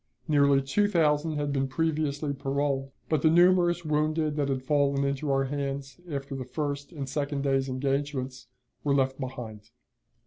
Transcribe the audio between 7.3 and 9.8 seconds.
day's engagements were left behind.